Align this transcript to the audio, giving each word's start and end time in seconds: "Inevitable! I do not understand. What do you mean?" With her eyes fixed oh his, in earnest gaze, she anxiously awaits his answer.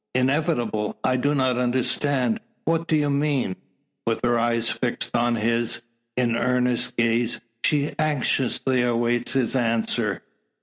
"Inevitable! 0.15 0.97
I 1.03 1.15
do 1.15 1.35
not 1.35 1.59
understand. 1.59 2.39
What 2.65 2.87
do 2.87 2.95
you 2.95 3.11
mean?" 3.11 3.55
With 4.07 4.21
her 4.23 4.39
eyes 4.39 4.67
fixed 4.67 5.11
oh 5.13 5.31
his, 5.35 5.83
in 6.17 6.35
earnest 6.35 6.97
gaze, 6.97 7.39
she 7.63 7.93
anxiously 7.99 8.81
awaits 8.81 9.33
his 9.33 9.55
answer. 9.55 10.23